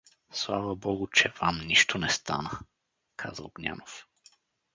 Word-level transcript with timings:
—Слава 0.39 0.75
богу, 0.75 1.07
че 1.07 1.33
вам 1.41 1.57
нищо 1.67 1.97
не 1.97 2.09
стана— 2.09 2.59
каза 3.17 3.43
Огнянов. 3.43 4.07